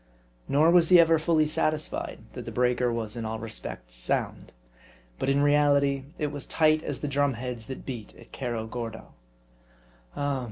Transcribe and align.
Nor 0.47 0.71
was 0.71 0.89
he 0.89 0.99
ever 0.99 1.19
fully 1.19 1.45
satisfied, 1.45 2.21
that 2.33 2.45
the 2.45 2.51
breaker 2.51 2.91
was 2.91 3.15
in 3.15 3.23
all 3.23 3.37
respects 3.37 3.93
sound. 3.97 4.51
But 5.19 5.29
in 5.29 5.43
reality 5.43 6.05
it 6.17 6.31
was 6.31 6.47
tight 6.47 6.81
as 6.83 7.01
the 7.01 7.07
drum 7.07 7.35
heads 7.35 7.67
that 7.67 7.85
beat 7.85 8.15
at 8.17 8.35
Cerro 8.35 8.65
Gordo. 8.65 9.13
Oh! 10.17 10.39